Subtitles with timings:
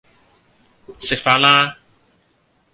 [0.99, 1.77] 食飯啦